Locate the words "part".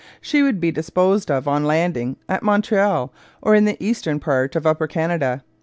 4.19-4.55